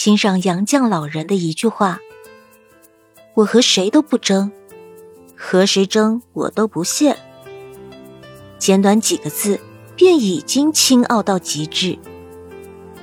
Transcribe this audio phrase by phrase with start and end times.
[0.00, 1.98] 欣赏杨绛老人的一句话
[3.34, 4.52] ：“我和谁都不争，
[5.36, 7.18] 和谁争我都不屑。”
[8.60, 9.58] 简短几个字，
[9.96, 11.98] 便已经清傲到极致。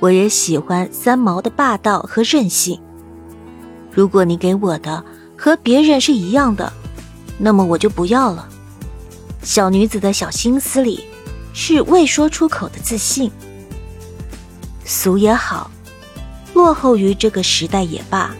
[0.00, 2.80] 我也喜欢三毛的霸道和任性。
[3.92, 5.04] 如果你给我的
[5.36, 6.72] 和别人是一样的，
[7.36, 8.48] 那么我就不要了。
[9.42, 11.04] 小女子的小心思里，
[11.52, 13.30] 是未说出口的自信。
[14.86, 15.70] 俗也好，
[16.56, 18.34] 落后于这个时代也罢，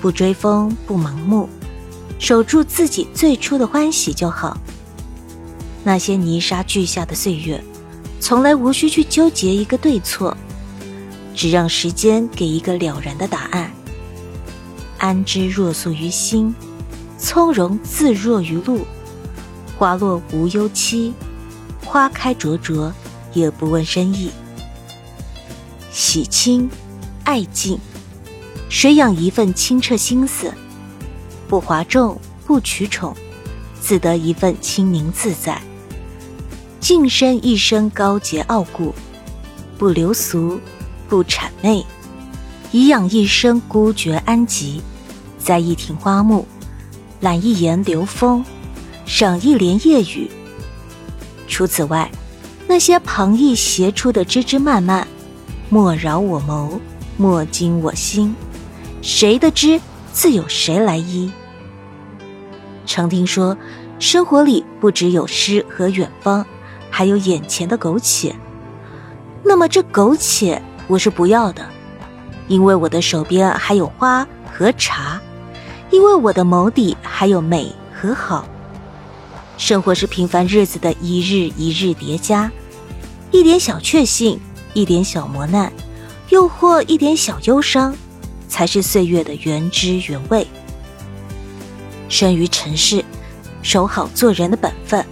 [0.00, 1.46] 不追风，不盲目，
[2.18, 4.56] 守住自己最初的欢喜就好。
[5.84, 7.62] 那些泥沙俱下的岁月，
[8.18, 10.34] 从来无需去纠结一个对错，
[11.34, 13.70] 只让时间给一个了然的答案。
[14.96, 16.54] 安之若素于心，
[17.18, 18.86] 从容自若于路。
[19.76, 21.12] 花落无忧期，
[21.84, 22.90] 花开灼灼
[23.34, 24.30] 也不问深意。
[25.90, 26.70] 喜清，
[27.24, 27.78] 爱静，
[28.68, 30.52] 水养一份清澈心思，
[31.48, 33.14] 不哗众，不取宠，
[33.80, 35.60] 自得一份清宁自在。
[36.80, 38.94] 净身一生高洁傲骨，
[39.78, 40.58] 不流俗，
[41.08, 41.84] 不谄媚，
[42.72, 44.82] 颐养一生孤绝安吉。
[45.38, 46.46] 栽一庭花木，
[47.20, 48.44] 揽一檐流风，
[49.04, 50.30] 赏一帘夜雨。
[51.48, 52.10] 除此外，
[52.68, 55.06] 那些旁逸斜出的枝枝蔓蔓，
[55.68, 56.78] 莫扰我眸，
[57.16, 58.34] 莫惊我心。
[59.00, 59.80] 谁的枝，
[60.12, 61.30] 自有谁来依。
[62.86, 63.56] 常听说，
[63.98, 66.44] 生活里不只有诗和远方，
[66.90, 68.34] 还有眼前的苟且。
[69.42, 71.64] 那么这苟且，我是不要的，
[72.48, 75.20] 因为我的手边还有花和茶。
[75.90, 78.48] 因为我的眸底还有美和好，
[79.58, 82.50] 生活是平凡日子的一日一日叠加，
[83.30, 84.40] 一点小确幸，
[84.72, 85.70] 一点小磨难，
[86.32, 87.94] 又或一点小忧伤，
[88.48, 90.46] 才是岁月的原汁原味。
[92.08, 93.04] 生于尘世，
[93.60, 95.04] 守好做人的本分，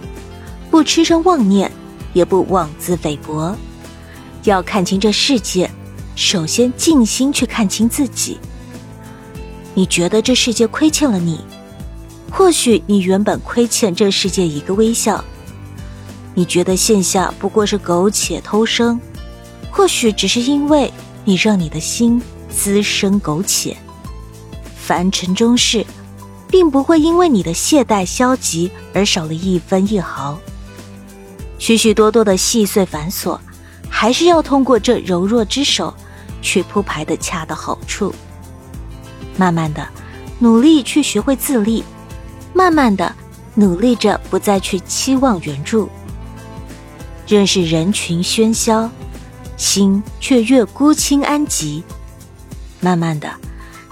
[0.71, 1.71] 不痴生妄念，
[2.13, 3.55] 也不妄自菲薄。
[4.45, 5.69] 要看清这世界，
[6.15, 8.39] 首先静心去看清自己。
[9.75, 11.39] 你觉得这世界亏欠了你，
[12.31, 15.23] 或许你原本亏欠这世界一个微笑。
[16.33, 18.99] 你觉得线下不过是苟且偷生，
[19.69, 20.91] 或许只是因为
[21.23, 23.75] 你让你的心滋生苟且。
[24.75, 25.85] 凡尘中事，
[26.47, 30.37] 并不会因为你的懈怠消极而少了一分一毫。
[31.59, 33.39] 许许多多的细碎繁琐，
[33.89, 35.93] 还是要通过这柔弱之手
[36.41, 38.13] 去铺排的恰到好处。
[39.37, 39.87] 慢慢的，
[40.39, 41.83] 努力去学会自立；
[42.53, 43.15] 慢慢的，
[43.53, 45.87] 努力着不再去期望援助。
[47.27, 48.89] 认识人群喧嚣，
[49.61, 51.83] 心却越孤清安寂。
[52.79, 53.31] 慢慢的，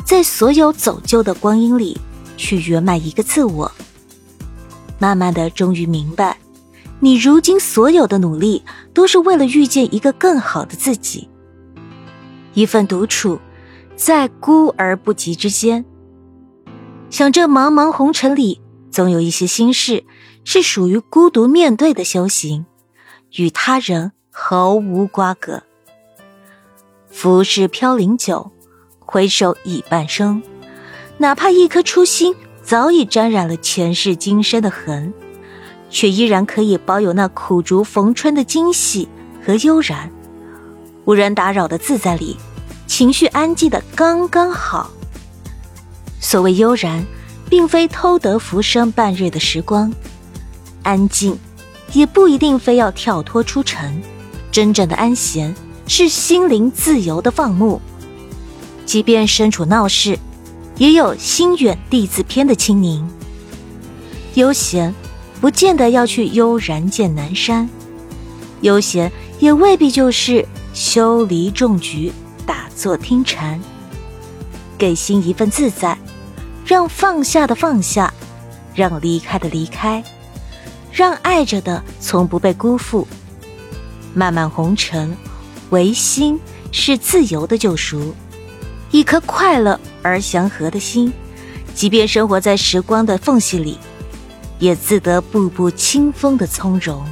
[0.03, 1.95] 在所有走旧的光阴里，
[2.37, 3.71] 去圆满一个自我。
[4.97, 6.37] 慢慢的，终于明白，
[6.99, 8.63] 你如今所有的努力，
[8.95, 11.29] 都是为了遇见一个更好的自己。
[12.55, 13.39] 一份独处。
[13.95, 15.83] 在孤而不及之间，
[17.09, 20.05] 想这茫茫红尘里，总有一些心事
[20.45, 22.65] 是属于孤独面对的修行，
[23.35, 25.61] 与他人毫无瓜葛。
[27.11, 28.51] 浮世飘零久，
[28.97, 30.41] 回首已半生。
[31.17, 32.33] 哪怕一颗初心
[32.63, 35.13] 早已沾染了前世今生的痕，
[35.89, 39.07] 却依然可以保有那苦竹逢春的惊喜
[39.45, 40.09] 和悠然，
[41.03, 42.37] 无人打扰的自在里。
[42.87, 44.89] 情绪安静的刚刚好。
[46.21, 47.05] 所谓悠然，
[47.49, 49.93] 并非偷得浮生半日的时光，
[50.81, 51.37] 安静，
[51.91, 54.01] 也不一定非要跳脱出尘。
[54.51, 55.53] 真正的安闲，
[55.87, 57.79] 是心灵自由的放牧。
[58.85, 60.17] 即便身处闹市，
[60.77, 63.07] 也有心远地自偏的清宁。
[64.33, 64.93] 悠闲，
[65.39, 67.69] 不见得要去悠然见南山，
[68.61, 72.11] 悠闲也未必就是修篱种菊。
[72.45, 73.61] 打坐听禅，
[74.75, 75.95] 给心一份自在，
[76.65, 78.11] 让放下的放下，
[78.73, 80.03] 让离开的离开，
[80.91, 83.07] 让爱着的从不被辜负。
[84.13, 85.15] 漫漫红尘，
[85.69, 86.39] 唯心
[86.71, 88.15] 是自由的救赎。
[88.91, 91.13] 一颗快乐而祥和的心，
[91.75, 93.77] 即便生活在时光的缝隙里，
[94.57, 97.05] 也自得步步清风的从容。